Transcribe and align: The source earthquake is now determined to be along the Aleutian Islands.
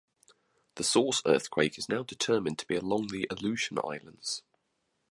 The 0.77 0.83
source 0.83 1.21
earthquake 1.27 1.77
is 1.77 1.87
now 1.87 2.01
determined 2.01 2.57
to 2.57 2.65
be 2.65 2.75
along 2.75 3.09
the 3.09 3.27
Aleutian 3.29 3.77
Islands. 3.77 4.41